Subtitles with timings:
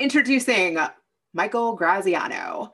[0.00, 0.78] Introducing
[1.34, 2.72] Michael Graziano.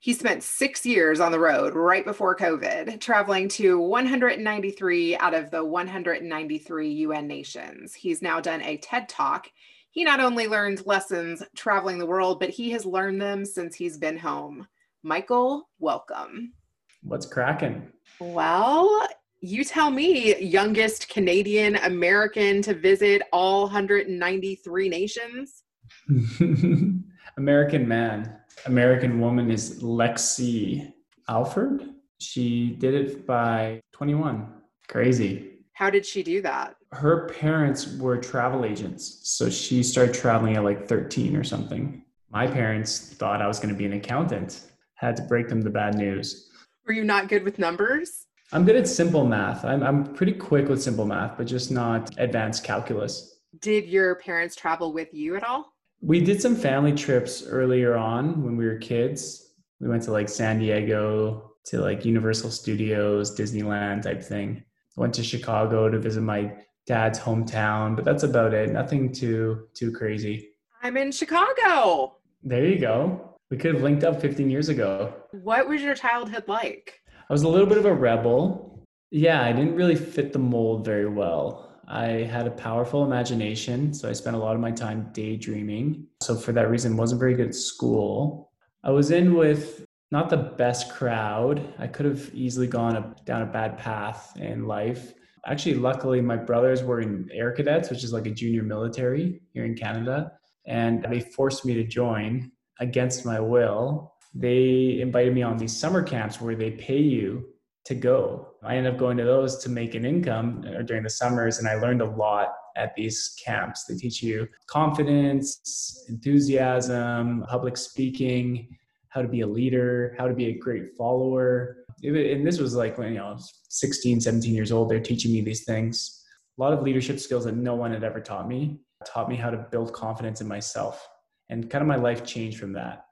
[0.00, 5.50] He spent six years on the road right before COVID, traveling to 193 out of
[5.50, 7.92] the 193 UN nations.
[7.92, 9.50] He's now done a TED Talk.
[9.90, 13.98] He not only learned lessons traveling the world, but he has learned them since he's
[13.98, 14.66] been home.
[15.02, 16.54] Michael, welcome.
[17.02, 17.92] What's cracking?
[18.20, 19.06] Well,
[19.42, 25.63] you tell me, youngest Canadian American to visit all 193 nations.
[27.36, 28.36] American man.
[28.66, 30.92] American woman is Lexi
[31.28, 31.90] Alford.
[32.18, 34.46] She did it by 21.
[34.88, 35.50] Crazy.
[35.72, 36.76] How did she do that?
[36.92, 39.20] Her parents were travel agents.
[39.24, 42.04] So she started traveling at like 13 or something.
[42.30, 44.60] My parents thought I was going to be an accountant.
[44.94, 46.50] Had to break them the bad news.
[46.86, 48.26] Were you not good with numbers?
[48.52, 49.64] I'm good at simple math.
[49.64, 53.40] I'm, I'm pretty quick with simple math, but just not advanced calculus.
[53.60, 55.73] Did your parents travel with you at all?
[56.06, 59.54] We did some family trips earlier on when we were kids.
[59.80, 64.62] We went to like San Diego, to like Universal Studios, Disneyland type thing.
[64.96, 66.52] Went to Chicago to visit my
[66.86, 68.70] dad's hometown, but that's about it.
[68.70, 70.50] Nothing too too crazy.
[70.82, 72.18] I'm in Chicago.
[72.42, 73.38] There you go.
[73.50, 75.14] We could have linked up 15 years ago.
[75.30, 77.00] What was your childhood like?
[77.30, 78.86] I was a little bit of a rebel.
[79.10, 81.73] Yeah, I didn't really fit the mold very well.
[81.88, 86.06] I had a powerful imagination, so I spent a lot of my time daydreaming.
[86.22, 88.52] So for that reason, wasn't very good at school.
[88.82, 91.74] I was in with not the best crowd.
[91.78, 95.12] I could have easily gone a, down a bad path in life.
[95.46, 99.64] Actually, luckily, my brothers were in Air Cadets, which is like a junior military here
[99.64, 100.32] in Canada,
[100.66, 102.50] and they forced me to join
[102.80, 104.14] against my will.
[104.34, 107.46] They invited me on these summer camps where they pay you
[107.84, 108.53] to go.
[108.64, 111.68] I ended up going to those to make an income uh, during the summers, and
[111.68, 113.84] I learned a lot at these camps.
[113.84, 118.76] They teach you confidence, enthusiasm, public speaking,
[119.08, 121.84] how to be a leader, how to be a great follower.
[122.02, 124.90] And this was like when you know, I was 16, 17 years old.
[124.90, 126.24] They're teaching me these things.
[126.58, 128.80] A lot of leadership skills that no one had ever taught me.
[129.06, 131.06] Taught me how to build confidence in myself.
[131.48, 133.04] And kind of my life changed from that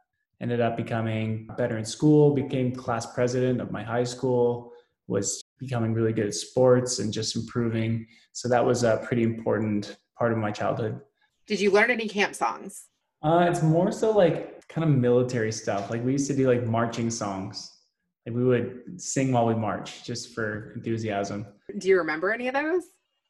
[0.42, 4.72] ended up becoming better in school, became class president of my high school,
[5.06, 8.06] was becoming really good at sports and just improving.
[8.32, 11.00] So that was a pretty important part of my childhood.
[11.46, 12.88] Did you learn any camp songs?
[13.22, 15.90] Uh, it's more so like kind of military stuff.
[15.90, 17.70] Like we used to do like marching songs.
[18.26, 21.46] Like we would sing while we march just for enthusiasm.
[21.78, 22.82] Do you remember any of those?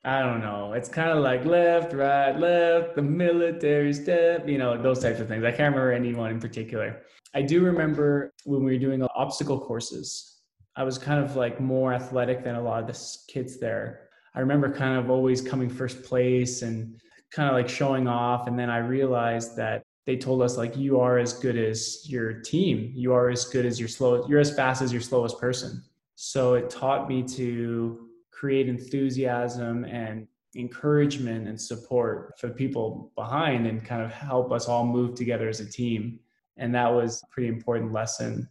[0.04, 0.72] I don't know.
[0.72, 5.28] It's kind of like left, right, left, the military step, you know, those types of
[5.28, 5.44] things.
[5.44, 7.02] I can't remember anyone in particular.
[7.34, 10.41] I do remember when we were doing obstacle courses,
[10.76, 14.08] I was kind of like more athletic than a lot of the kids there.
[14.34, 16.98] I remember kind of always coming first place and
[17.30, 18.46] kind of like showing off.
[18.46, 22.40] And then I realized that they told us like you are as good as your
[22.40, 22.92] team.
[22.94, 24.26] You are as good as your slow.
[24.28, 25.82] You're as fast as your slowest person.
[26.14, 33.84] So it taught me to create enthusiasm and encouragement and support for people behind and
[33.84, 36.18] kind of help us all move together as a team.
[36.56, 38.48] And that was a pretty important lesson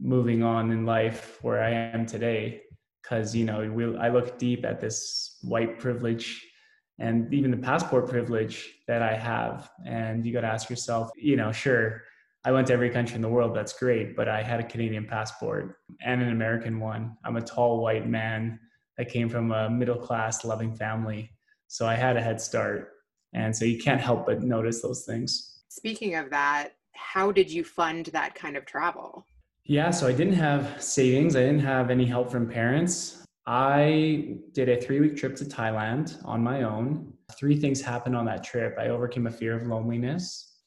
[0.00, 2.62] moving on in life where I am today.
[3.02, 6.44] Because, you know, we, I look deep at this white privilege
[6.98, 9.70] and even the passport privilege that I have.
[9.84, 12.02] And you got to ask yourself, you know, sure,
[12.44, 15.04] I went to every country in the world, that's great, but I had a Canadian
[15.04, 17.16] passport and an American one.
[17.24, 18.58] I'm a tall white man
[18.96, 21.30] that came from a middle class loving family.
[21.66, 22.92] So I had a head start.
[23.34, 25.64] And so you can't help but notice those things.
[25.68, 29.26] Speaking of that, how did you fund that kind of travel?
[29.68, 31.34] Yeah, so I didn't have savings.
[31.34, 33.24] I didn't have any help from parents.
[33.46, 37.12] I did a three week trip to Thailand on my own.
[37.32, 38.76] Three things happened on that trip.
[38.78, 40.58] I overcame a fear of loneliness.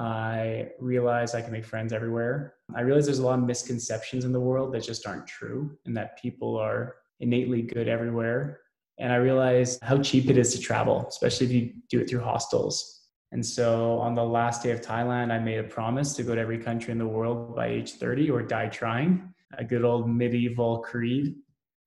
[0.00, 2.54] I realized I can make friends everywhere.
[2.74, 5.96] I realized there's a lot of misconceptions in the world that just aren't true and
[5.96, 8.60] that people are innately good everywhere.
[8.98, 12.22] And I realized how cheap it is to travel, especially if you do it through
[12.22, 12.99] hostels.
[13.32, 16.40] And so on the last day of Thailand, I made a promise to go to
[16.40, 19.32] every country in the world by age 30 or die trying.
[19.58, 21.36] A good old medieval creed.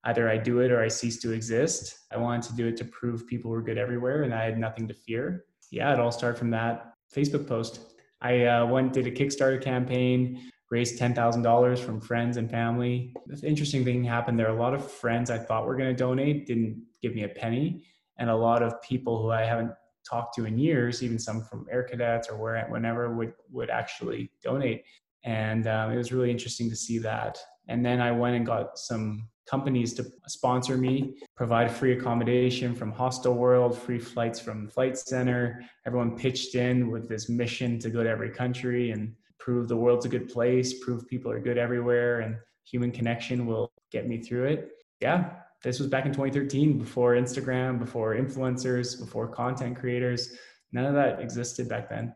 [0.05, 1.99] Either I do it or I cease to exist.
[2.11, 4.87] I wanted to do it to prove people were good everywhere and I had nothing
[4.87, 5.45] to fear.
[5.71, 7.79] Yeah, it all started from that Facebook post.
[8.21, 13.13] I uh, went did a Kickstarter campaign, raised ten thousand dollars from friends and family.
[13.27, 14.49] The interesting thing happened there.
[14.49, 17.83] A lot of friends I thought were going to donate didn't give me a penny,
[18.17, 19.71] and a lot of people who I haven't
[20.09, 24.31] talked to in years, even some from Air Cadets or where whenever would would actually
[24.43, 24.83] donate.
[25.23, 27.39] And um, it was really interesting to see that.
[27.67, 32.91] And then I went and got some companies to sponsor me, provide free accommodation from
[32.91, 35.61] Hostel World, free flights from Flight Center.
[35.85, 40.05] Everyone pitched in with this mission to go to every country and prove the world's
[40.05, 44.45] a good place, prove people are good everywhere, and human connection will get me through
[44.45, 44.71] it.
[45.01, 45.31] Yeah,
[45.63, 50.35] this was back in 2013, before Instagram, before influencers, before content creators.
[50.71, 52.13] None of that existed back then.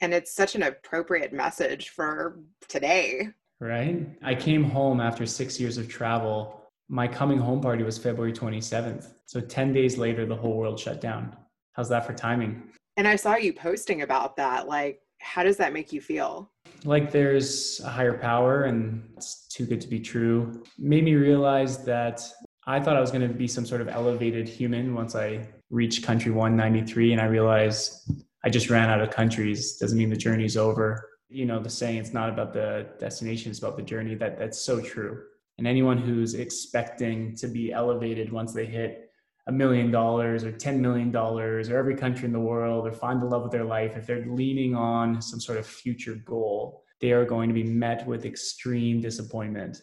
[0.00, 3.28] And it's such an appropriate message for today.
[3.60, 4.06] Right.
[4.22, 6.58] I came home after six years of travel
[6.88, 9.12] my coming home party was February 27th.
[9.26, 11.36] So 10 days later, the whole world shut down.
[11.72, 12.62] How's that for timing?
[12.96, 14.66] And I saw you posting about that.
[14.66, 16.50] Like, how does that make you feel?
[16.84, 20.64] Like there's a higher power and it's too good to be true.
[20.78, 22.22] Made me realize that
[22.68, 26.04] I thought I was going to be some sort of elevated human once I reached
[26.04, 28.12] country 193 and I realized
[28.44, 29.78] I just ran out of countries.
[29.78, 31.08] Doesn't mean the journey's over.
[31.28, 34.14] You know, the saying it's not about the destination, it's about the journey.
[34.14, 35.22] That that's so true
[35.58, 39.10] and anyone who's expecting to be elevated once they hit
[39.48, 43.26] a million dollars or $10 million or every country in the world or find the
[43.26, 47.24] love of their life, if they're leaning on some sort of future goal, they are
[47.24, 49.82] going to be met with extreme disappointment.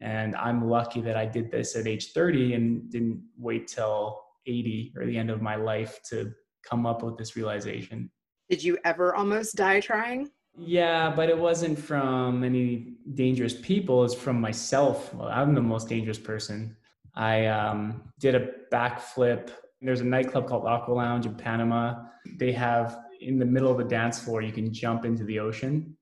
[0.00, 4.94] And I'm lucky that I did this at age 30 and didn't wait till 80
[4.96, 6.32] or the end of my life to
[6.68, 8.10] come up with this realization.
[8.48, 10.30] Did you ever almost die trying?
[10.56, 14.04] Yeah, but it wasn't from any dangerous people.
[14.04, 15.12] It's from myself.
[15.14, 16.76] Well, I'm the most dangerous person.
[17.14, 19.50] I um, did a backflip.
[19.80, 22.04] There's a nightclub called Aqua Lounge in Panama.
[22.38, 25.96] They have in the middle of the dance floor, you can jump into the ocean.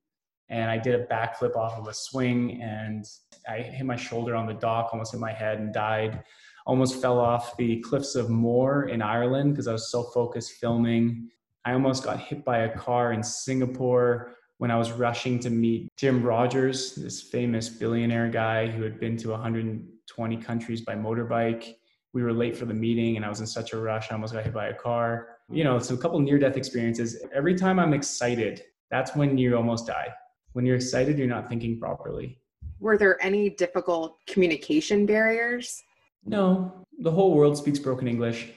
[0.53, 3.03] And I did a backflip off of a swing and
[3.49, 6.23] I hit my shoulder on the dock, almost hit my head and died.
[6.67, 11.27] Almost fell off the cliffs of Moher in Ireland because I was so focused filming.
[11.65, 15.89] I almost got hit by a car in Singapore when I was rushing to meet
[15.97, 21.73] Jim Rogers, this famous billionaire guy who had been to 120 countries by motorbike.
[22.13, 24.33] We were late for the meeting and I was in such a rush, I almost
[24.33, 25.29] got hit by a car.
[25.49, 27.25] You know, so a couple near death experiences.
[27.33, 28.61] Every time I'm excited,
[28.91, 30.13] that's when you almost die.
[30.53, 32.39] When you're excited, you're not thinking properly.
[32.79, 35.81] Were there any difficult communication barriers?
[36.25, 38.49] No, the whole world speaks broken English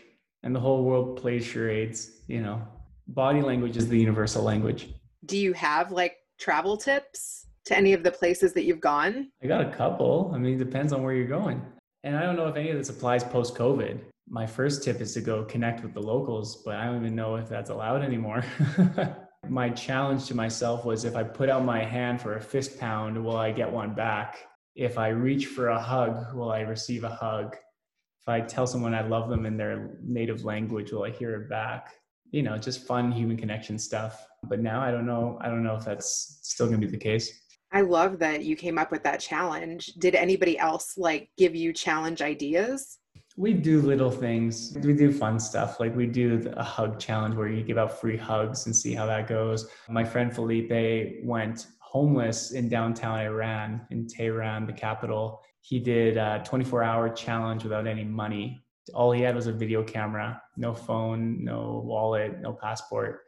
[0.43, 2.23] and the whole world plays charades.
[2.29, 2.63] You know,
[3.09, 4.89] body language is the universal language
[5.27, 9.31] do you have like travel tips to any of the places that you've gone?
[9.43, 10.31] I got a couple.
[10.35, 11.61] I mean, it depends on where you're going.
[12.05, 14.01] And I don't know if any of this applies post COVID.
[14.29, 17.37] My first tip is to go connect with the locals, but I don't even know
[17.37, 18.45] if that's allowed anymore.
[19.51, 23.23] my challenge to myself was if I put out my hand for a fist pound,
[23.23, 24.39] will I get one back?
[24.75, 27.55] If I reach for a hug, will I receive a hug?
[27.55, 31.49] If I tell someone I love them in their native language, will I hear it
[31.49, 31.95] back?
[32.31, 35.39] You know, just fun human connection stuff but now I don't know.
[35.41, 37.43] I don't know if that's still going to be the case.
[37.73, 39.87] I love that you came up with that challenge.
[39.99, 42.99] Did anybody else like give you challenge ideas?
[43.37, 44.77] We do little things.
[44.83, 45.79] We do fun stuff.
[45.79, 49.05] Like we do a hug challenge where you give out free hugs and see how
[49.07, 49.69] that goes.
[49.91, 55.43] My friend Felipe went homeless in downtown Iran, in Tehran, the capital.
[55.61, 58.65] He did a 24 hour challenge without any money.
[58.95, 63.27] All he had was a video camera, no phone, no wallet, no passport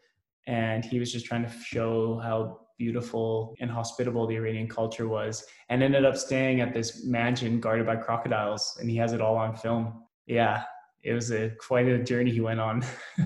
[0.49, 5.45] and he was just trying to show how beautiful and hospitable the Iranian culture was
[5.69, 9.37] and ended up staying at this mansion guarded by crocodiles and he has it all
[9.37, 10.03] on film.
[10.29, 10.65] Yeah,
[11.03, 12.85] it was a quite a journey he went on.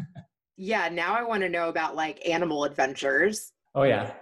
[0.56, 3.52] yeah, now I want to know about like animal adventures.
[3.74, 4.12] Oh yeah.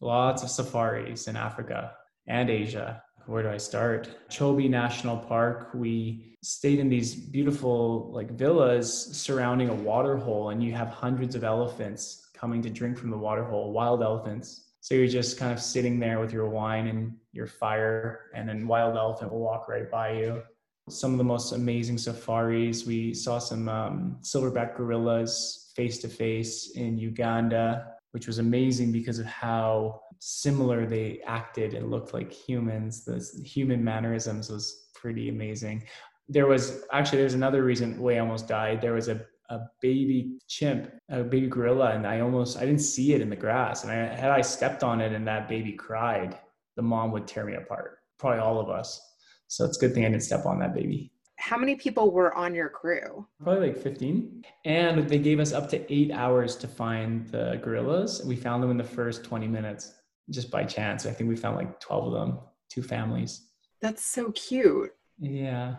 [0.00, 1.92] Lots of safaris in Africa
[2.26, 3.02] and Asia.
[3.26, 4.08] Where do I start?
[4.30, 10.64] Chobe National Park, we stayed in these beautiful like villas surrounding a water hole and
[10.64, 14.70] you have hundreds of elephants coming to drink from the water hole, wild elephants.
[14.80, 18.66] So you're just kind of sitting there with your wine and your fire, and then
[18.66, 20.42] wild elephant will walk right by you.
[20.90, 22.86] Some of the most amazing safaris.
[22.86, 29.18] We saw some um, silverback gorillas face to face in Uganda, which was amazing because
[29.18, 33.04] of how similar they acted and looked like humans.
[33.04, 35.84] The human mannerisms was pretty amazing.
[36.28, 38.80] There was actually there's another reason Way almost died.
[38.80, 43.14] There was a a baby chimp, a baby gorilla, and I almost I didn't see
[43.14, 43.82] it in the grass.
[43.82, 46.38] And I, had I stepped on it and that baby cried,
[46.76, 47.98] the mom would tear me apart.
[48.18, 49.09] Probably all of us.
[49.50, 51.10] So it's a good thing I didn't step on that baby.
[51.34, 53.26] How many people were on your crew?
[53.42, 54.44] Probably like 15.
[54.64, 58.22] And they gave us up to eight hours to find the gorillas.
[58.24, 59.94] We found them in the first 20 minutes
[60.30, 61.04] just by chance.
[61.04, 62.38] I think we found like 12 of them,
[62.68, 63.48] two families.
[63.80, 64.92] That's so cute.
[65.18, 65.74] Yeah.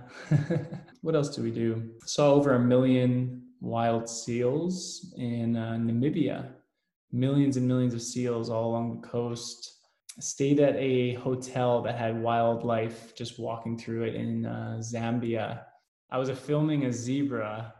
[1.02, 1.92] what else do we do?
[2.06, 6.50] Saw over a million wild seals in uh, Namibia.
[7.14, 9.81] Millions and millions of seals all along the coast.
[10.20, 15.64] Stayed at a hotel that had wildlife just walking through it in uh, Zambia.
[16.12, 17.74] I was filming a zebra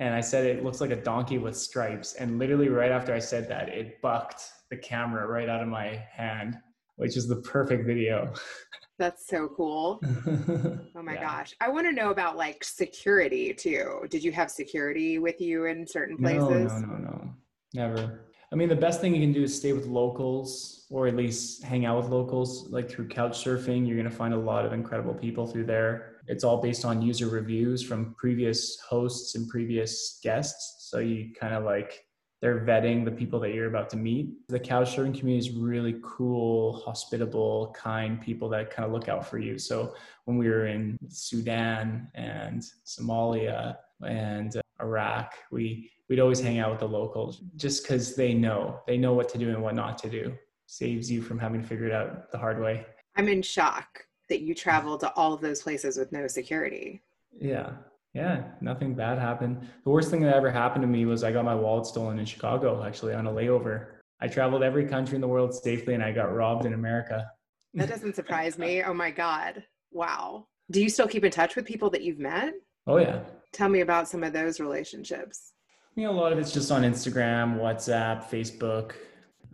[0.00, 2.14] and I said it looks like a donkey with stripes.
[2.14, 6.02] And literally, right after I said that, it bucked the camera right out of my
[6.10, 6.58] hand,
[6.96, 8.32] which is the perfect video.
[8.98, 10.00] That's so cool.
[10.06, 11.22] oh my yeah.
[11.22, 11.54] gosh.
[11.60, 14.06] I want to know about like security too.
[14.10, 16.72] Did you have security with you in certain places?
[16.72, 17.30] No, no, no, no.
[17.74, 18.20] Never.
[18.52, 21.62] I mean, the best thing you can do is stay with locals or at least
[21.62, 22.68] hang out with locals.
[22.68, 26.16] Like through couch surfing, you're going to find a lot of incredible people through there.
[26.26, 30.88] It's all based on user reviews from previous hosts and previous guests.
[30.90, 32.04] So you kind of like
[32.40, 34.30] they're vetting the people that you're about to meet.
[34.48, 39.26] The couch surfing community is really cool, hospitable, kind people that kind of look out
[39.26, 39.58] for you.
[39.58, 46.58] So when we were in Sudan and Somalia and uh, Iraq, we we'd always hang
[46.58, 49.74] out with the locals just because they know they know what to do and what
[49.74, 50.34] not to do.
[50.66, 52.86] Saves you from having to figure it out the hard way.
[53.16, 57.02] I'm in shock that you traveled to all of those places with no security.
[57.32, 57.72] Yeah,
[58.14, 59.68] yeah, nothing bad happened.
[59.84, 62.24] The worst thing that ever happened to me was I got my wallet stolen in
[62.24, 63.86] Chicago, actually, on a layover.
[64.20, 67.30] I traveled every country in the world safely and I got robbed in America.
[67.74, 68.82] That doesn't surprise me.
[68.86, 69.64] Oh my God.
[69.92, 70.46] Wow.
[70.70, 72.54] Do you still keep in touch with people that you've met?
[72.86, 73.20] Oh, yeah.
[73.52, 75.52] Tell me about some of those relationships.
[75.96, 78.92] I mean, a lot of it's just on Instagram, WhatsApp, Facebook.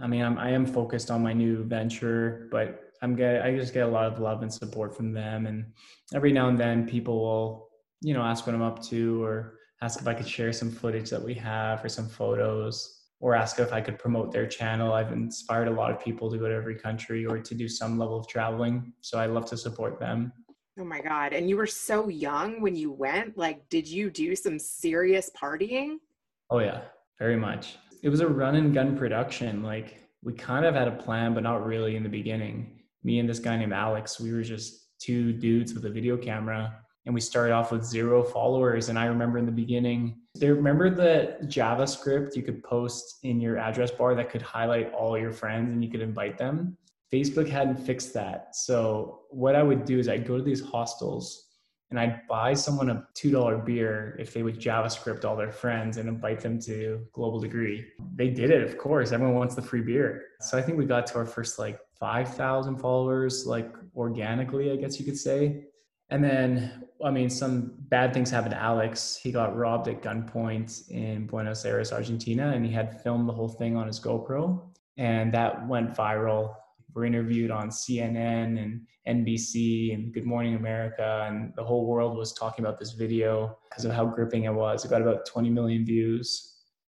[0.01, 3.73] I mean, I'm, I am focused on my new venture, but I'm get, I just
[3.73, 5.47] get a lot of love and support from them.
[5.47, 5.67] And
[6.15, 7.67] every now and then people will
[8.03, 11.11] you know, ask what I'm up to or ask if I could share some footage
[11.11, 14.93] that we have or some photos or ask if I could promote their channel.
[14.93, 17.99] I've inspired a lot of people to go to every country or to do some
[17.99, 18.93] level of traveling.
[19.01, 20.33] So I love to support them.
[20.79, 21.33] Oh my God.
[21.33, 23.39] And you were so young when you went.
[23.39, 25.97] Like, did you do some serious partying?
[26.51, 26.83] Oh, yeah,
[27.19, 27.77] very much.
[28.03, 29.63] It was a run and gun production.
[29.63, 32.79] Like, we kind of had a plan, but not really in the beginning.
[33.05, 36.79] Me and this guy named Alex, we were just two dudes with a video camera
[37.07, 38.89] and we started off with zero followers.
[38.89, 43.59] And I remember in the beginning, they remember the JavaScript you could post in your
[43.59, 46.77] address bar that could highlight all your friends and you could invite them.
[47.13, 48.57] Facebook hadn't fixed that.
[48.57, 51.47] So what I would do is I'd go to these hostels
[51.91, 56.09] and I'd buy someone a $2 beer if they would JavaScript all their friends and
[56.09, 57.87] invite them to Global Degree.
[58.17, 59.13] They did it, of course.
[59.13, 60.25] Everyone wants the free beer.
[60.41, 64.99] So I think we got to our first like 5,000 followers, like organically, I guess
[64.99, 65.65] you could say.
[66.11, 69.17] And then, I mean, some bad things happened to Alex.
[69.21, 73.49] He got robbed at gunpoint in Buenos Aires, Argentina, and he had filmed the whole
[73.49, 74.61] thing on his GoPro.
[74.97, 76.55] And that went viral.
[76.97, 82.33] We're interviewed on CNN and NBC and Good Morning America, and the whole world was
[82.33, 84.83] talking about this video because of how gripping it was.
[84.83, 86.55] It got about 20 million views.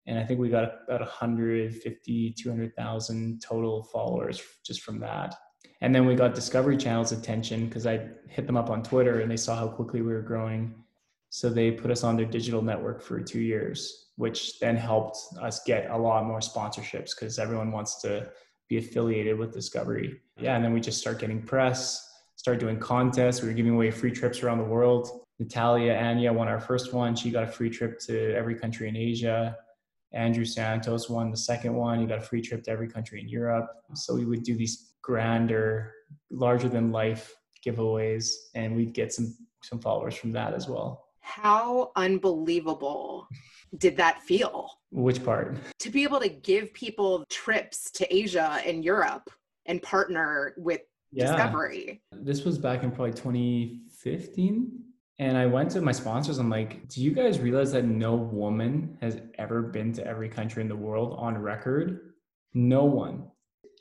[0.05, 5.33] And I think we got about 150, 200,000 total followers just from that.
[5.81, 9.31] And then we got Discovery Channel's attention because I hit them up on Twitter and
[9.31, 10.75] they saw how quickly we were growing.
[11.29, 15.63] So they put us on their digital network for two years, which then helped us
[15.65, 18.29] get a lot more sponsorships because everyone wants to
[18.69, 20.21] be affiliated with Discovery.
[20.39, 23.41] Yeah, and then we just start getting press, start doing contests.
[23.41, 25.21] We were giving away free trips around the world.
[25.39, 27.15] Natalia Anya won our first one.
[27.15, 29.57] She got a free trip to every country in Asia.
[30.13, 31.99] Andrew Santos won the second one.
[31.99, 33.67] He got a free trip to every country in Europe.
[33.93, 35.93] So we would do these grander,
[36.31, 41.06] larger than life giveaways, and we'd get some some followers from that as well.
[41.27, 43.27] How unbelievable
[43.77, 44.69] did that feel?
[44.91, 45.57] Which part?
[45.79, 49.29] To be able to give people trips to Asia and Europe
[49.65, 50.81] and partner with
[51.11, 51.27] yeah.
[51.27, 52.01] Discovery.
[52.11, 54.79] This was back in probably 2015.
[55.19, 56.37] And I went to my sponsors.
[56.37, 60.61] I'm like, do you guys realize that no woman has ever been to every country
[60.61, 62.13] in the world on record?
[62.53, 63.27] No one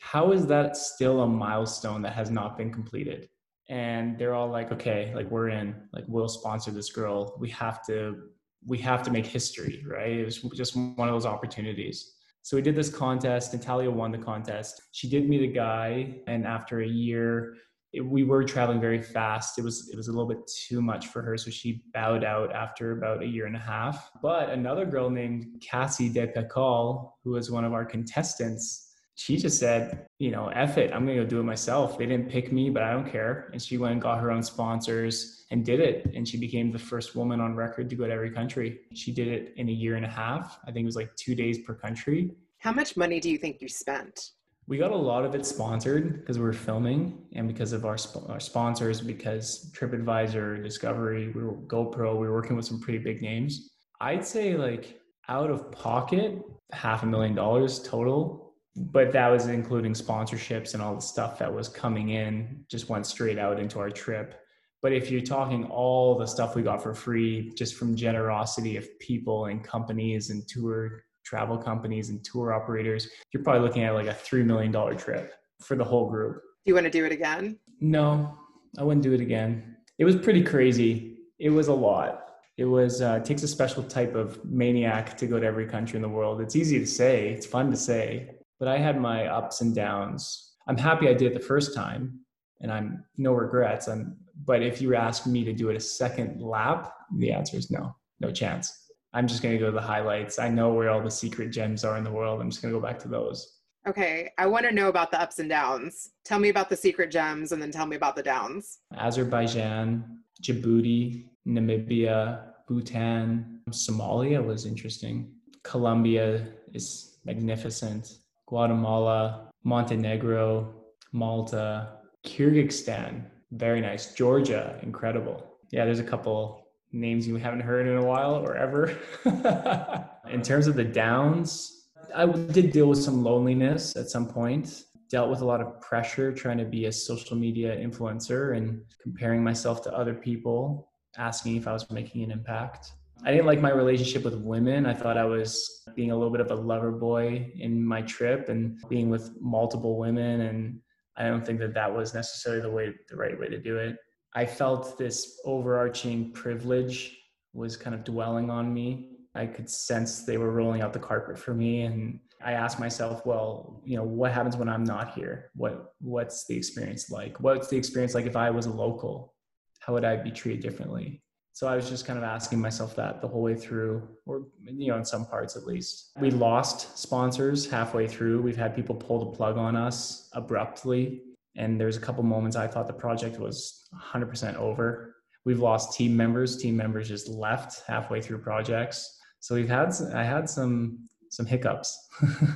[0.01, 3.29] how is that still a milestone that has not been completed?
[3.69, 7.37] And they're all like, okay, like we're in, like we'll sponsor this girl.
[7.39, 8.17] We have to,
[8.65, 10.13] we have to make history, right?
[10.13, 12.17] It was just one of those opportunities.
[12.47, 13.53] So we did this contest.
[13.53, 14.81] Natalia won the contest.
[14.93, 17.57] She did meet a guy, and after a year,
[17.93, 19.59] it, we were traveling very fast.
[19.59, 22.55] It was it was a little bit too much for her, so she bowed out
[22.55, 24.13] after about a year and a half.
[24.23, 28.86] But another girl named Cassie De Pecol, who was one of our contestants,
[29.17, 31.99] she just said, you know, F it, I'm gonna go do it myself.
[31.99, 33.49] They didn't pick me, but I don't care.
[33.53, 36.13] And she went and got her own sponsors and did it.
[36.15, 38.81] And she became the first woman on record to go to every country.
[38.95, 40.59] She did it in a year and a half.
[40.65, 42.31] I think it was like two days per country.
[42.59, 44.33] How much money do you think you spent?
[44.69, 47.97] We got a lot of it sponsored because we were filming and because of our,
[47.97, 52.99] sp- our sponsors, because TripAdvisor, Discovery, we were GoPro, we were working with some pretty
[52.99, 53.71] big names.
[54.01, 56.43] I'd say like out of pocket,
[56.73, 58.46] half a million dollars total
[58.77, 63.07] but that was including sponsorships and all the stuff that was coming in just went
[63.07, 64.43] straight out into our trip.
[64.83, 68.87] But if you're talking all the stuff we got for free just from generosity of
[68.99, 74.07] people and companies and tour travel companies and tour operators you're probably looking at like
[74.07, 76.35] a $3 million trip for the whole group.
[76.35, 77.59] Do you want to do it again?
[77.81, 78.39] No
[78.79, 79.77] i wouldn't do it again.
[79.99, 81.19] It was pretty crazy.
[81.39, 82.25] It was a lot.
[82.57, 85.97] It was uh, it takes a special type of maniac to go to every country
[85.97, 86.41] in the world.
[86.41, 87.31] It's easy to say.
[87.31, 90.55] It's fun to say but I had my ups and downs.
[90.67, 92.21] I'm happy I did it the first time
[92.61, 93.89] and I'm no regrets.
[93.89, 97.71] I'm, but if you ask me to do it a second lap, the answer is
[97.71, 98.91] no, no chance.
[99.13, 100.39] I'm just going to go to the highlights.
[100.39, 102.41] I know where all the secret gems are in the world.
[102.41, 103.61] I'm just going to go back to those.
[103.89, 104.31] Okay.
[104.37, 106.11] I want to know about the ups and downs.
[106.25, 108.79] Tell me about the secret gems and then tell me about the downs.
[108.99, 115.33] Azerbaijan, Djibouti, Namibia, Bhutan, Somalia was interesting.
[115.63, 118.19] Colombia is magnificent.
[118.47, 120.75] Guatemala, Montenegro,
[121.13, 124.15] Malta, Kyrgyzstan, very nice.
[124.15, 125.45] Georgia, incredible.
[125.71, 128.97] Yeah, there's a couple names you haven't heard in a while or ever.
[130.31, 134.85] in terms of the downs, I did deal with some loneliness at some point.
[135.09, 139.43] Dealt with a lot of pressure trying to be a social media influencer and comparing
[139.43, 142.93] myself to other people, asking if I was making an impact.
[143.25, 144.87] I didn't like my relationship with women.
[144.87, 148.49] I thought I was being a little bit of a lover boy in my trip
[148.49, 150.43] and being with multiple women.
[150.43, 150.81] And
[151.17, 153.97] I don't think that that was necessarily the way, the right way to do it.
[154.35, 157.17] I felt this overarching privilege
[157.53, 159.13] was kind of dwelling on me.
[159.35, 161.83] I could sense they were rolling out the carpet for me.
[161.83, 165.51] And I asked myself, well, you know, what happens when I'm not here?
[165.55, 167.41] What, what's the experience like?
[167.41, 169.35] What's the experience like if I was a local?
[169.81, 171.23] How would I be treated differently?
[171.57, 174.89] So I was just kind of asking myself that the whole way through, or you
[174.89, 176.11] know, in some parts at least.
[176.21, 178.43] We lost sponsors halfway through.
[178.43, 181.23] We've had people pull the plug on us abruptly,
[181.57, 185.17] and there's a couple moments I thought the project was 100% over.
[185.47, 186.59] We've lost team members.
[186.59, 189.19] Team members just left halfway through projects.
[189.41, 191.97] So we've had I had some some hiccups.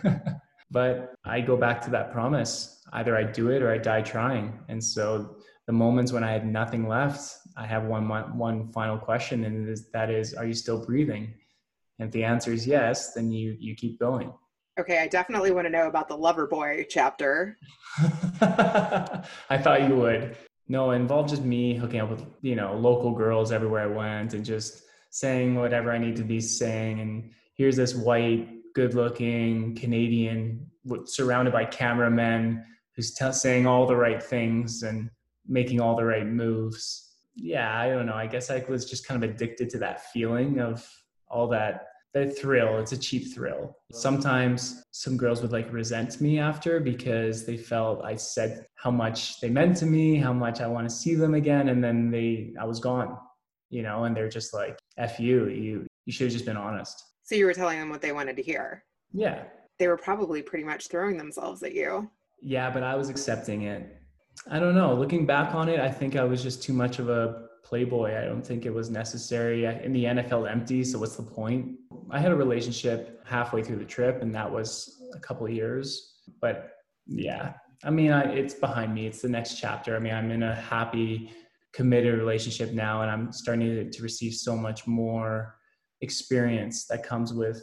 [0.71, 2.83] but I go back to that promise.
[2.93, 4.59] Either I do it or I die trying.
[4.69, 5.37] And so
[5.67, 9.91] the moments when I had nothing left, I have one one final question, and is,
[9.91, 11.35] that is, are you still breathing?
[11.99, 14.33] And if the answer is yes, then you you keep going.
[14.79, 17.59] Okay, I definitely want to know about the lover boy chapter.
[18.41, 20.37] I thought you would.
[20.69, 24.35] No, it involved just me hooking up with you know local girls everywhere I went,
[24.35, 27.01] and just saying whatever I need to be saying.
[27.01, 30.71] And here's this white, good-looking Canadian
[31.05, 32.65] surrounded by cameramen
[32.97, 35.11] who's t- saying all the right things and
[35.47, 37.10] making all the right moves.
[37.35, 38.15] Yeah, I don't know.
[38.15, 40.87] I guess I was just kind of addicted to that feeling of
[41.29, 42.79] all that that thrill.
[42.79, 43.77] It's a cheap thrill.
[43.93, 49.41] Sometimes some girls would like resent me after because they felt I said how much
[49.41, 52.53] they meant to me, how much I want to see them again, and then they
[52.61, 53.17] I was gone,
[53.71, 57.05] you know, and they're just like, F you, you you should have just been honest.
[57.23, 58.85] So you were telling them what they wanted to hear.
[59.13, 59.45] Yeah.
[59.79, 62.11] They were probably pretty much throwing themselves at you.
[62.43, 64.00] Yeah, but I was accepting it.
[64.49, 64.95] I don't know.
[64.95, 68.19] Looking back on it, I think I was just too much of a playboy.
[68.19, 69.65] I don't think it was necessary.
[69.65, 71.77] In the NFL empty, so what's the point?
[72.11, 76.15] I had a relationship halfway through the trip, and that was a couple years.
[76.41, 76.73] But
[77.07, 77.53] yeah,
[77.85, 79.07] I mean, I, it's behind me.
[79.07, 79.95] It's the next chapter.
[79.95, 81.33] I mean, I'm in a happy,
[81.73, 85.57] committed relationship now, and I'm starting to, to receive so much more
[86.01, 87.63] experience that comes with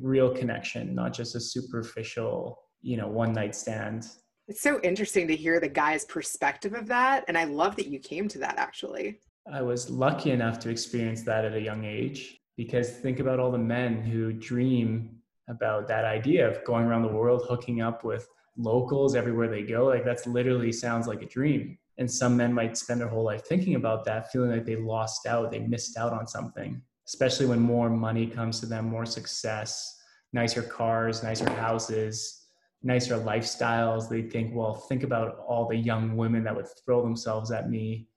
[0.00, 4.06] real connection, not just a superficial, you know, one night stand
[4.48, 7.24] it's so interesting to hear the guy's perspective of that.
[7.28, 9.20] And I love that you came to that actually.
[9.50, 13.50] I was lucky enough to experience that at a young age because think about all
[13.50, 15.16] the men who dream
[15.48, 19.86] about that idea of going around the world, hooking up with locals everywhere they go.
[19.86, 21.78] Like that's literally sounds like a dream.
[21.98, 25.26] And some men might spend their whole life thinking about that, feeling like they lost
[25.26, 30.00] out, they missed out on something, especially when more money comes to them, more success,
[30.32, 32.41] nicer cars, nicer houses,
[32.82, 37.50] nicer lifestyles, they think, well, think about all the young women that would throw themselves
[37.50, 38.08] at me.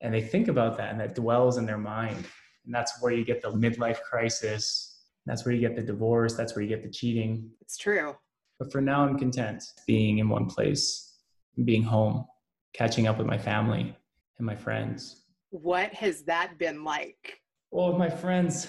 [0.00, 2.16] And they think about that and that dwells in their mind.
[2.64, 5.02] And that's where you get the midlife crisis.
[5.26, 6.34] That's where you get the divorce.
[6.34, 7.50] That's where you get the cheating.
[7.60, 8.14] It's true.
[8.58, 11.16] But for now, I'm content being in one place,
[11.64, 12.26] being home,
[12.72, 13.96] catching up with my family
[14.38, 15.22] and my friends.
[15.50, 17.40] What has that been like?
[17.70, 18.68] Well, with my friends,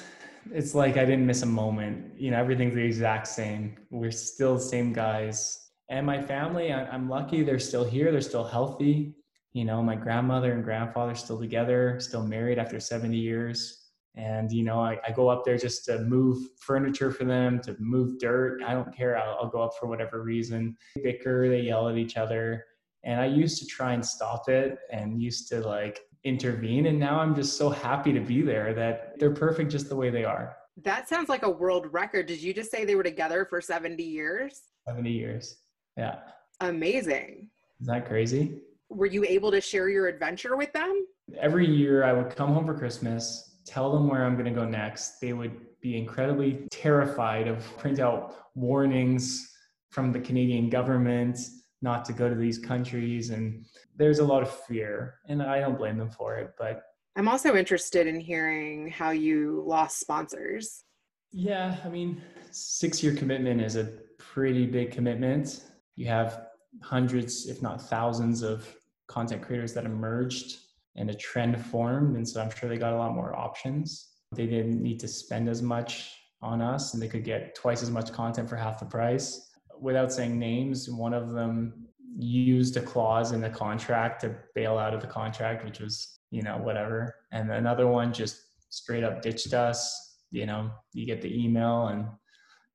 [0.51, 2.19] it's like I didn't miss a moment.
[2.19, 3.77] You know, everything's the exact same.
[3.89, 5.69] We're still the same guys.
[5.89, 8.11] And my family, I'm lucky they're still here.
[8.11, 9.15] They're still healthy.
[9.53, 13.85] You know, my grandmother and grandfather still together, still married after 70 years.
[14.15, 17.75] And, you know, I, I go up there just to move furniture for them, to
[17.79, 18.63] move dirt.
[18.63, 19.17] I don't care.
[19.17, 20.75] I'll, I'll go up for whatever reason.
[20.95, 22.65] They bicker, they yell at each other.
[23.03, 26.87] And I used to try and stop it and used to like intervene.
[26.87, 30.09] And now I'm just so happy to be there that they're perfect just the way
[30.09, 30.57] they are.
[30.83, 32.25] That sounds like a world record.
[32.25, 34.63] Did you just say they were together for 70 years?
[34.87, 35.57] 70 years.
[35.95, 36.17] Yeah.
[36.59, 37.47] Amazing.
[37.79, 38.59] Is that crazy?
[38.89, 41.05] Were you able to share your adventure with them?
[41.39, 44.65] Every year I would come home for Christmas, tell them where I'm going to go
[44.65, 45.19] next.
[45.21, 49.51] They would be incredibly terrified of print out warnings
[49.91, 51.39] from the Canadian government
[51.81, 53.65] not to go to these countries and
[53.97, 56.83] there's a lot of fear and I don't blame them for it but
[57.15, 60.83] I'm also interested in hearing how you lost sponsors.
[61.31, 63.85] Yeah, I mean, 6-year commitment is a
[64.17, 65.63] pretty big commitment.
[65.95, 66.47] You have
[66.81, 68.67] hundreds if not thousands of
[69.07, 70.57] content creators that emerged
[70.97, 74.09] and a trend formed and so I'm sure they got a lot more options.
[74.33, 77.89] They didn't need to spend as much on us and they could get twice as
[77.89, 83.31] much content for half the price without saying names, one of them used a clause
[83.31, 87.15] in the contract to bail out of the contract, which was, you know, whatever.
[87.31, 90.17] And another one just straight up ditched us.
[90.31, 92.07] You know, you get the email and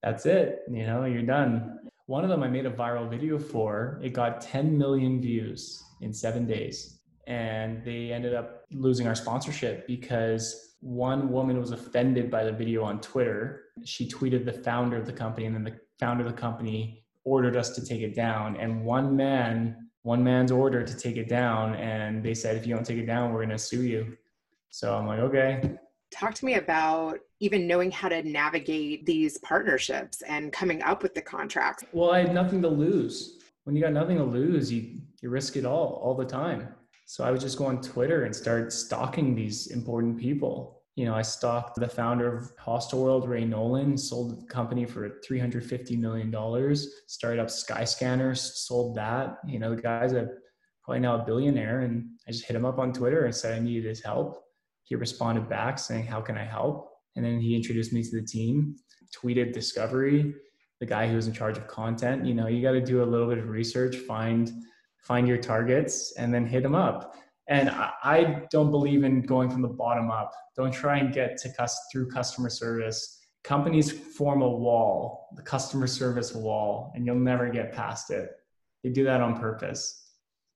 [0.03, 0.61] that's it.
[0.70, 1.79] You know, you're done.
[2.07, 4.00] One of them I made a viral video for.
[4.03, 7.00] It got 10 million views in seven days.
[7.26, 12.83] And they ended up losing our sponsorship because one woman was offended by the video
[12.83, 13.64] on Twitter.
[13.85, 17.56] She tweeted the founder of the company, and then the founder of the company ordered
[17.56, 18.56] us to take it down.
[18.56, 22.74] And one man, one man's order to take it down, and they said, if you
[22.74, 24.16] don't take it down, we're going to sue you.
[24.70, 25.78] So I'm like, okay.
[26.11, 31.14] Talk to me about even knowing how to navigate these partnerships and coming up with
[31.14, 31.85] the contracts.
[31.92, 33.38] Well, I had nothing to lose.
[33.64, 36.68] When you got nothing to lose, you, you risk it all, all the time.
[37.06, 41.14] So I would just go on Twitter and start stalking these important people you know,
[41.14, 46.30] I stalked the founder of Hostel World, Ray Nolan, sold the company for $350 million,
[47.06, 49.38] started up Skyscanner, sold that.
[49.46, 50.28] You know, the guy's a
[50.84, 51.80] probably now a billionaire.
[51.80, 54.42] And I just hit him up on Twitter and said I needed his help.
[54.84, 56.90] He responded back saying, How can I help?
[57.16, 58.76] And then he introduced me to the team,
[59.16, 60.34] tweeted Discovery,
[60.80, 62.26] the guy who was in charge of content.
[62.26, 64.52] You know, you got to do a little bit of research, find
[64.98, 67.14] find your targets, and then hit them up.
[67.50, 70.30] And I, don't believe in going from the bottom up.
[70.56, 73.18] Don't try and get to cus- through customer service.
[73.42, 78.30] Companies form a wall, the customer service wall, and you'll never get past it.
[78.84, 80.12] They do that on purpose.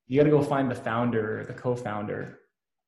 [0.06, 2.38] You got to go find the founder, the co-founder,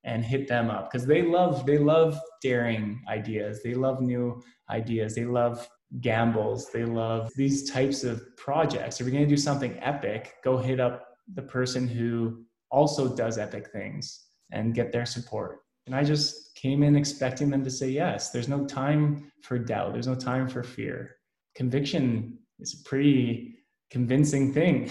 [0.05, 3.63] and hit them up because they love they love daring ideas.
[3.65, 4.41] They love new
[4.71, 5.17] ideas.
[5.17, 5.69] They love
[6.01, 6.71] gambles.
[6.71, 9.01] They love these types of projects.
[9.01, 13.39] If you're going to do something epic, go hit up the person who also does
[13.39, 15.61] epic things and get their support.
[15.87, 18.31] And I just came in expecting them to say yes.
[18.31, 21.17] There's no time for doubt, there's no time for fear.
[21.55, 23.59] Conviction is a pretty
[23.91, 24.91] convincing thing.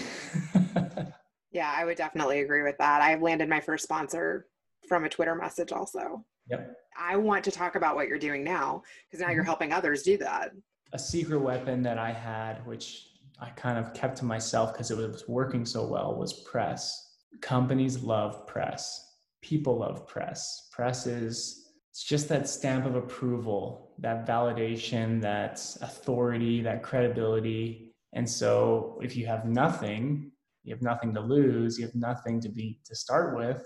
[1.52, 3.02] yeah, I would definitely agree with that.
[3.02, 4.46] I have landed my first sponsor
[4.88, 6.24] from a Twitter message also.
[6.48, 6.76] Yep.
[6.98, 9.34] I want to talk about what you're doing now because now mm-hmm.
[9.34, 10.52] you're helping others do that.
[10.92, 13.08] A secret weapon that I had, which
[13.38, 17.05] I kind of kept to myself because it was working so well, was press
[17.40, 19.18] companies love press.
[19.42, 20.68] People love press.
[20.72, 27.94] Press is it's just that stamp of approval, that validation, that authority, that credibility.
[28.12, 30.30] And so if you have nothing,
[30.62, 33.64] you have nothing to lose, you have nothing to be to start with,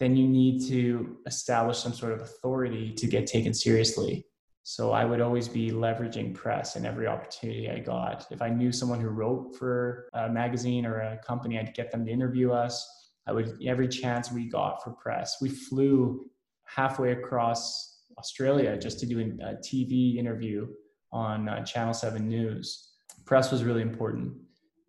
[0.00, 4.26] then you need to establish some sort of authority to get taken seriously.
[4.64, 8.26] So I would always be leveraging press in every opportunity I got.
[8.30, 12.06] If I knew someone who wrote for a magazine or a company, I'd get them
[12.06, 12.88] to interview us.
[13.26, 15.38] I would every chance we got for press.
[15.40, 16.26] We flew
[16.64, 20.68] halfway across Australia just to do a TV interview
[21.12, 22.90] on uh, Channel 7 News.
[23.24, 24.32] Press was really important.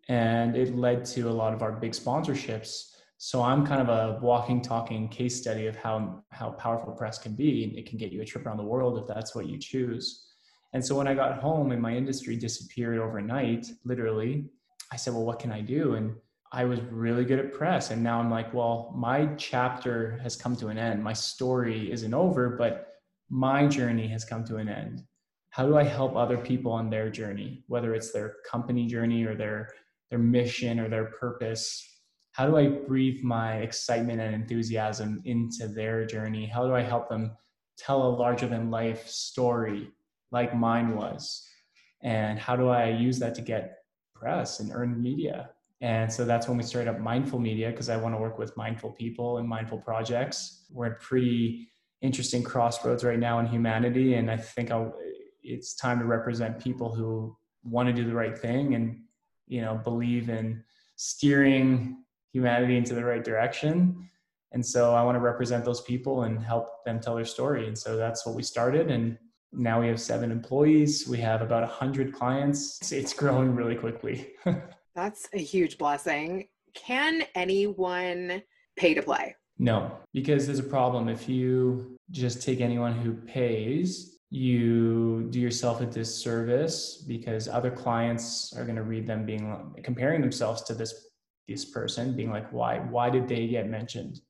[0.08, 2.93] And it led to a lot of our big sponsorships
[3.24, 7.34] so I'm kind of a walking, talking case study of how how powerful press can
[7.34, 7.72] be.
[7.74, 10.26] It can get you a trip around the world if that's what you choose.
[10.74, 14.50] And so when I got home and my industry disappeared overnight, literally,
[14.92, 16.14] I said, "Well, what can I do?" And
[16.52, 20.54] I was really good at press, and now I'm like, "Well, my chapter has come
[20.56, 21.02] to an end.
[21.02, 22.72] My story isn't over, but
[23.30, 25.02] my journey has come to an end.
[25.48, 29.34] how do I help other people on their journey, whether it's their company journey or
[29.36, 29.70] their
[30.10, 31.93] their mission or their purpose?
[32.34, 36.46] How do I breathe my excitement and enthusiasm into their journey?
[36.46, 37.30] How do I help them
[37.78, 39.92] tell a larger than life story
[40.32, 41.48] like mine was?
[42.02, 43.78] And how do I use that to get
[44.16, 45.50] press and earn media?
[45.80, 48.56] And so that's when we started up Mindful Media because I want to work with
[48.56, 50.64] mindful people and mindful projects.
[50.72, 51.68] We're at pretty
[52.02, 54.92] interesting crossroads right now in humanity, and I think I'll,
[55.44, 59.02] it's time to represent people who want to do the right thing and
[59.46, 60.64] you know believe in
[60.96, 62.03] steering
[62.34, 64.10] humanity into the right direction.
[64.52, 67.68] And so I want to represent those people and help them tell their story.
[67.68, 68.90] And so that's what we started.
[68.90, 69.16] And
[69.52, 71.06] now we have seven employees.
[71.08, 72.92] We have about 100 clients.
[72.92, 74.32] It's growing really quickly.
[74.96, 76.48] That's a huge blessing.
[76.74, 78.42] Can anyone
[78.76, 79.36] pay to play?
[79.58, 81.08] No, because there's a problem.
[81.08, 88.52] If you just take anyone who pays, you do yourself a disservice because other clients
[88.56, 91.10] are going to read them being comparing themselves to this
[91.48, 94.20] this person being like why why did they get mentioned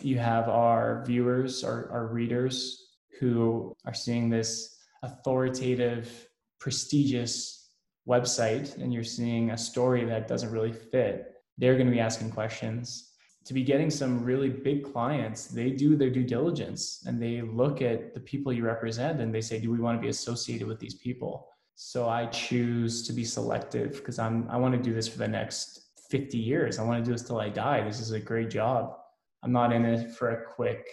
[0.00, 2.82] you have our viewers our, our readers
[3.20, 7.70] who are seeing this authoritative prestigious
[8.08, 12.30] website and you're seeing a story that doesn't really fit, they're going to be asking
[12.30, 13.10] questions.
[13.46, 17.82] To be getting some really big clients, they do their due diligence and they look
[17.82, 20.78] at the people you represent and they say, do we want to be associated with
[20.78, 21.48] these people?
[21.74, 25.26] So I choose to be selective because I'm I want to do this for the
[25.26, 25.81] next
[26.12, 26.78] 50 years.
[26.78, 27.82] I want to do this till I die.
[27.82, 28.94] This is a great job.
[29.42, 30.86] I'm not in it for a quick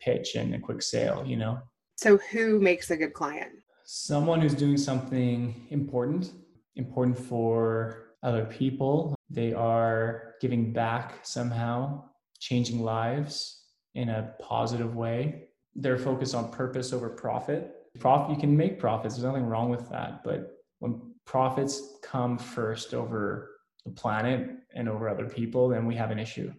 [0.00, 1.60] pitch and a quick sale, you know.
[1.96, 3.52] So who makes a good client?
[3.84, 6.32] Someone who's doing something important
[6.76, 9.14] important for other people.
[9.30, 12.02] They are giving back somehow,
[12.40, 13.62] changing lives
[13.94, 15.44] in a positive way.
[15.76, 17.72] They're focused on purpose over profit.
[18.00, 19.14] Profit, you can make profits.
[19.14, 20.24] There's nothing wrong with that.
[20.24, 23.53] But when profits come first over
[23.84, 26.52] the planet and over other people, then we have an issue.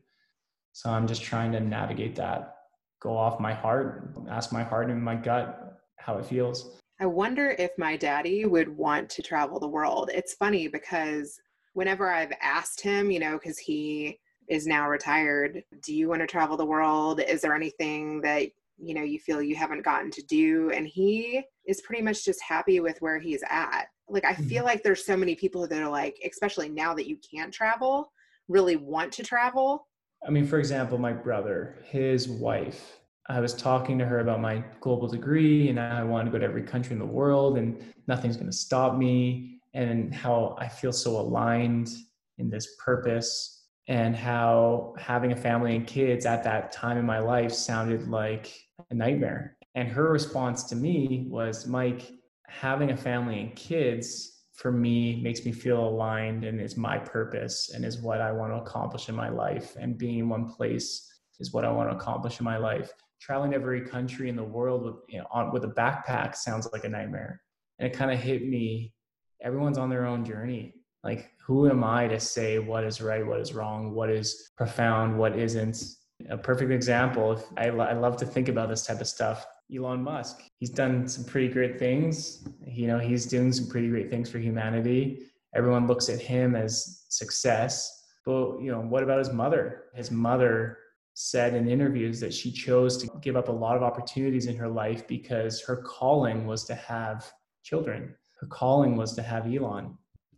[0.73, 2.55] So I'm just trying to navigate that,
[3.01, 6.79] go off my heart, ask my heart and my gut how it feels.
[6.99, 10.09] I wonder if my daddy would want to travel the world.
[10.13, 11.39] It's funny because
[11.73, 16.27] whenever I've asked him, you know, because he is now retired, do you want to
[16.27, 17.19] travel the world?
[17.19, 18.43] Is there anything that,
[18.77, 20.71] you know, you feel you haven't gotten to do?
[20.71, 23.87] And he is pretty much just happy with where he's at.
[24.07, 24.65] Like, I feel mm-hmm.
[24.65, 28.11] like there's so many people that are like, especially now that you can't travel,
[28.47, 29.87] really want to travel.
[30.25, 34.63] I mean, for example, my brother, his wife, I was talking to her about my
[34.79, 38.37] global degree and I want to go to every country in the world and nothing's
[38.37, 41.89] going to stop me and how I feel so aligned
[42.37, 47.19] in this purpose and how having a family and kids at that time in my
[47.19, 48.51] life sounded like
[48.89, 49.57] a nightmare.
[49.75, 52.11] And her response to me was, Mike,
[52.47, 57.71] having a family and kids for me makes me feel aligned and is my purpose
[57.73, 59.75] and is what I want to accomplish in my life.
[59.75, 62.93] And being in one place is what I want to accomplish in my life
[63.25, 66.83] traveling every country in the world with you know, on with a backpack sounds like
[66.83, 67.41] a nightmare.
[67.79, 68.93] And it kind of hit me.
[69.41, 70.73] Everyone's on their own journey.
[71.03, 75.17] Like, who am I to say what is right, what is wrong, what is profound,
[75.17, 75.83] what isn't?
[76.29, 77.43] A perfect example.
[77.57, 79.45] I, I love to think about this type of stuff.
[79.73, 80.41] Elon Musk.
[80.59, 82.47] He's done some pretty great things.
[82.65, 85.27] You know, he's doing some pretty great things for humanity.
[85.55, 88.03] Everyone looks at him as success.
[88.25, 89.85] But you know, what about his mother?
[89.93, 90.79] His mother
[91.13, 94.67] said in interviews that she chose to give up a lot of opportunities in her
[94.67, 97.31] life because her calling was to have
[97.63, 98.13] children.
[98.39, 99.97] Her calling was to have Elon.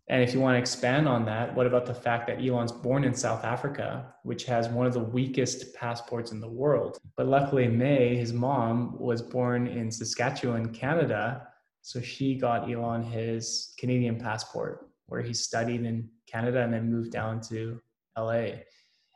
[0.10, 3.04] And if you want to expand on that, what about the fact that Elon's born
[3.04, 6.98] in South Africa, which has one of the weakest passports in the world?
[7.18, 11.48] But luckily, May, his mom, was born in Saskatchewan, Canada.
[11.82, 17.12] So she got Elon his Canadian passport, where he studied in Canada and then moved
[17.12, 17.82] down to
[18.18, 18.52] LA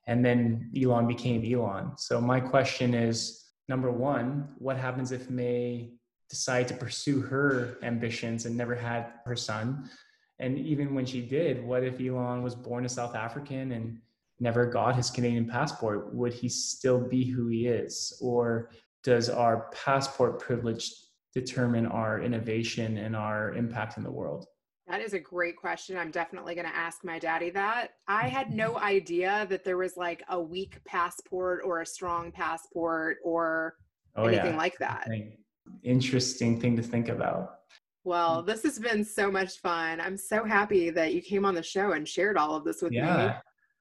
[0.07, 1.93] and then Elon became Elon.
[1.97, 5.93] So my question is number one, what happens if May
[6.29, 9.89] decide to pursue her ambitions and never had her son?
[10.41, 13.99] And even when she did, what if Elon was born a South African and
[14.39, 16.13] never got his Canadian passport?
[16.15, 18.17] Would he still be who he is?
[18.19, 18.71] Or
[19.03, 20.91] does our passport privilege
[21.33, 24.47] determine our innovation and our impact in the world?
[24.87, 25.95] That is a great question.
[25.95, 27.91] I'm definitely going to ask my daddy that.
[28.07, 33.17] I had no idea that there was like a weak passport or a strong passport
[33.23, 33.75] or
[34.15, 34.57] oh, anything yeah.
[34.57, 35.07] like that.
[35.83, 37.59] Interesting thing to think about.
[38.03, 38.45] Well, mm.
[38.47, 40.01] this has been so much fun.
[40.01, 42.93] I'm so happy that you came on the show and shared all of this with
[42.93, 43.27] yeah.
[43.27, 43.33] me.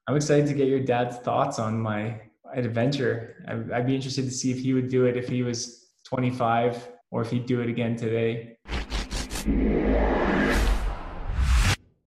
[0.09, 2.21] I'm excited to get your dad's thoughts on my
[2.53, 3.37] adventure.
[3.73, 7.23] I'd be interested to see if he would do it if he was 25 or
[7.23, 8.57] if he'd do it again today.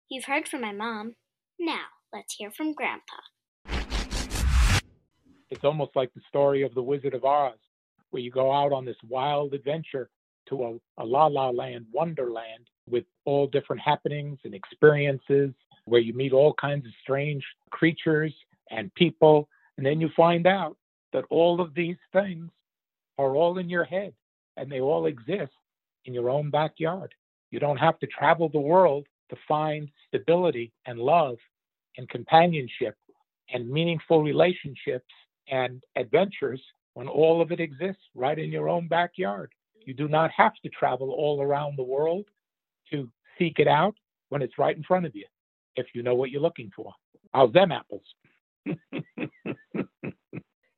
[0.09, 1.15] You've heard from my mom.
[1.59, 3.17] Now, let's hear from Grandpa.
[5.51, 7.55] It's almost like the story of the Wizard of Oz,
[8.11, 10.11] where you go out on this wild adventure
[10.49, 15.53] to a, a la la land, wonderland, with all different happenings and experiences,
[15.87, 18.35] where you meet all kinds of strange creatures
[18.71, 19.49] and people.
[19.77, 20.77] And then you find out
[21.13, 22.51] that all of these things
[23.19, 24.13] are all in your head
[24.57, 25.53] and they all exist
[26.05, 27.15] in your own backyard.
[27.51, 31.37] You don't have to travel the world to find stability and love
[31.97, 32.97] and companionship
[33.53, 35.13] and meaningful relationships
[35.49, 36.61] and adventures
[36.95, 39.53] when all of it exists right in your own backyard.
[39.87, 42.27] You do not have to travel all around the world
[42.93, 43.95] to seek it out
[44.29, 45.25] when it's right in front of you,
[45.77, 46.93] if you know what you're looking for.
[47.33, 48.05] How's them apples?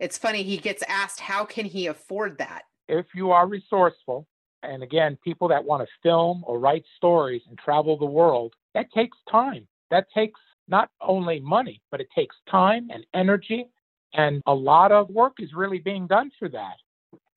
[0.01, 2.63] It's funny, he gets asked, how can he afford that?
[2.89, 4.27] if you are resourceful,
[4.63, 8.91] and again, people that want to film or write stories and travel the world, that
[8.93, 9.69] takes time.
[9.91, 13.67] That takes not only money, but it takes time and energy.
[14.15, 16.77] And a lot of work is really being done for that.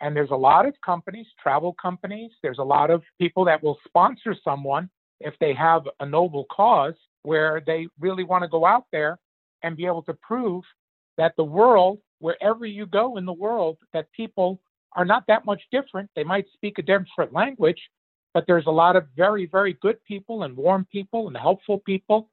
[0.01, 3.77] And there's a lot of companies, travel companies, there's a lot of people that will
[3.85, 8.85] sponsor someone if they have a noble cause where they really want to go out
[8.91, 9.19] there
[9.61, 10.63] and be able to prove
[11.17, 14.59] that the world, wherever you go in the world, that people
[14.93, 16.09] are not that much different.
[16.15, 17.79] They might speak a different language,
[18.33, 22.29] but there's a lot of very, very good people and warm people and helpful people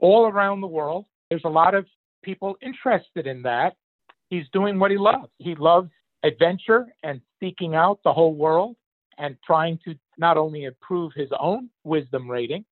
[0.00, 1.04] all around the world.
[1.28, 1.86] There's a lot of
[2.22, 3.74] people interested in that.
[4.30, 5.28] He's doing what he loves.
[5.38, 5.90] He loves
[6.24, 8.76] adventure and seeking out the whole world
[9.18, 12.64] and trying to not only improve his own wisdom rating,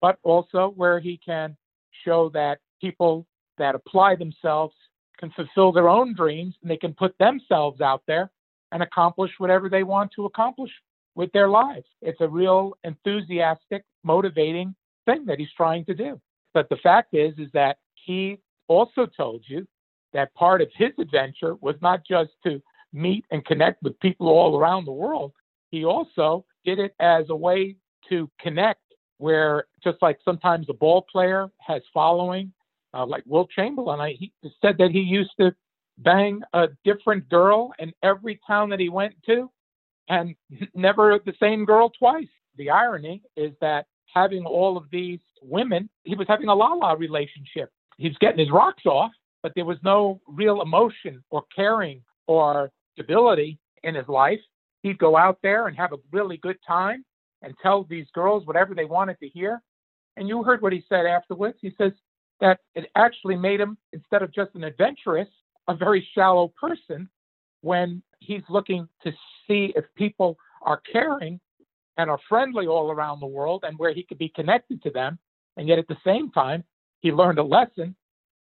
[0.00, 1.56] but also where he can
[2.04, 3.26] show that people
[3.58, 4.74] that apply themselves
[5.18, 8.30] can fulfill their own dreams and they can put themselves out there
[8.72, 10.70] and accomplish whatever they want to accomplish
[11.14, 11.84] with their lives.
[12.00, 16.20] It's a real enthusiastic, motivating thing that he's trying to do.
[16.54, 19.66] But the fact is, is that he also told you
[20.12, 24.58] that part of his adventure was not just to meet and connect with people all
[24.58, 25.32] around the world.
[25.70, 27.76] He also did it as a way
[28.08, 28.80] to connect
[29.18, 32.52] where just like sometimes a ball player has following,
[32.94, 35.54] uh, like Wilt Chamberlain, I, he said that he used to
[35.98, 39.50] bang a different girl in every town that he went to
[40.08, 40.34] and
[40.74, 42.28] never the same girl twice.
[42.56, 46.92] The irony is that having all of these women, he was having a la la
[46.92, 47.70] relationship.
[47.96, 52.70] He was getting his rocks off, but there was no real emotion or caring or
[53.00, 54.40] stability in his life.
[54.82, 57.04] He'd go out there and have a really good time
[57.42, 59.62] and tell these girls whatever they wanted to hear.
[60.16, 61.58] And you heard what he said afterwards.
[61.60, 61.92] He says
[62.40, 65.28] that it actually made him, instead of just an adventurous,
[65.68, 67.08] a very shallow person
[67.62, 69.12] when he's looking to
[69.46, 71.40] see if people are caring
[71.96, 75.18] and are friendly all around the world and where he could be connected to them.
[75.56, 76.64] And yet at the same time,
[77.00, 77.94] he learned a lesson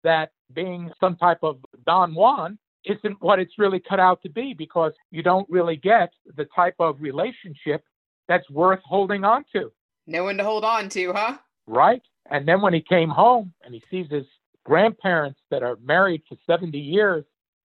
[0.04, 4.54] that being some type of Don Juan isn't what it's really cut out to be
[4.54, 7.84] because you don't really get the type of relationship
[8.28, 9.72] that's worth holding on to.
[10.06, 11.38] No one to hold on to, huh?
[11.66, 12.02] Right?
[12.30, 14.26] And then when he came home and he sees his
[14.64, 17.24] grandparents that are married for 70 years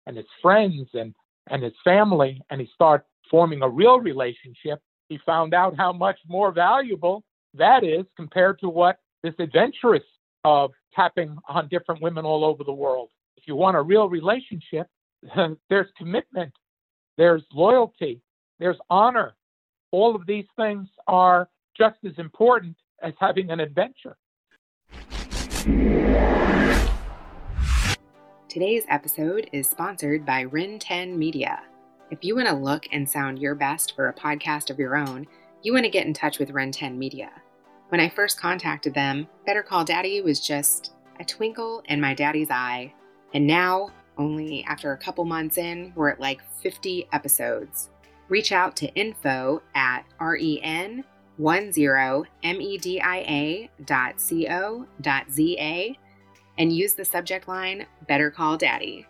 [0.07, 1.15] and his friends and,
[1.51, 6.19] and his family, and he started forming a real relationship, he found out how much
[6.29, 10.03] more valuable that is compared to what this adventurous
[10.45, 13.11] of tapping on different women all over the world.
[13.37, 14.87] If you want a real relationship,
[15.69, 16.53] there's commitment,
[17.17, 18.21] there's loyalty,
[18.59, 19.35] there's honor.
[19.91, 24.17] All of these things are just as important as having an adventure.
[28.49, 31.63] Today's episode is sponsored by Rin 10 Media.
[32.11, 35.27] If you want to look and sound your best for a podcast of your own,
[35.63, 37.31] you want to get in touch with Rin 10 Media.
[37.89, 42.51] When I first contacted them, Better Call Daddy was just a twinkle in my daddy's
[42.51, 42.93] eye.
[43.33, 47.91] And now, only after a couple months in, we're at like 50 episodes.
[48.29, 51.05] Reach out to info at ren10media
[53.85, 55.95] dot co dot za
[56.59, 59.07] and use the subject line Better Call Daddy.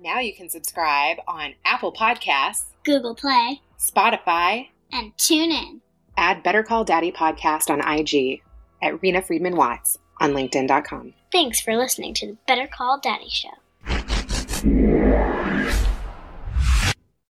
[0.00, 5.80] Now you can subscribe on Apple Podcasts, Google Play, Spotify, and tune in.
[6.16, 8.42] add Better Call Daddy podcast on IG
[8.82, 11.14] at Rena Friedman Watts on LinkedIn.com.
[11.30, 13.50] Thanks for listening to the Better Call Daddy Show.